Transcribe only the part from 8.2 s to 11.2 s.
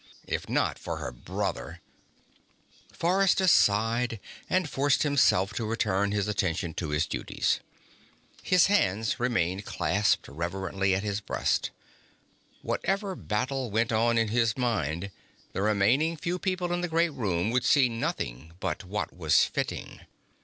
His hands remained clasped reverently at